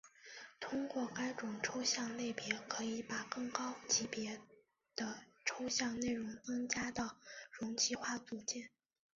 [0.59, 4.41] 通过该种抽象类别可以把更高级别
[4.95, 7.17] 的抽象内容增加到
[7.51, 8.71] 容器化组件。